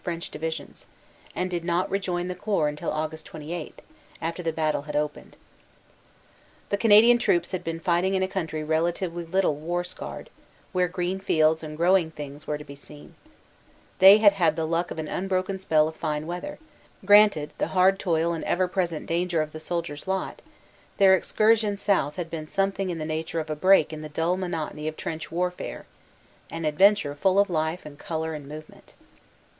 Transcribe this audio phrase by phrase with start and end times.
[0.03, 0.87] French Divisions,
[1.35, 3.23] and did not rejoin the Corps until Aug.
[3.23, 3.83] 28,
[4.19, 5.37] after the battle had opened.
[6.71, 10.31] The Canadian troops had been fighting in a country rela tively little war scarred,
[10.71, 13.13] where green fields and growing things were to be seen;
[13.99, 16.57] they had had the luck of an unbroken spell of fine weather;
[17.05, 20.41] granted the hard toil and ever present danger of the soldier s lot,
[20.97, 24.35] their excursion south had been something in the nature of a break in the dull
[24.35, 25.85] monotony of trench warfare,
[26.49, 28.95] an adventure full of life and color and movement.